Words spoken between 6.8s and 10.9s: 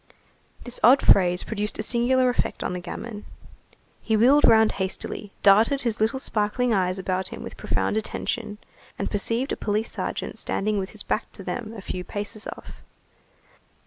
about him with profound attention, and perceived a police sergeant standing with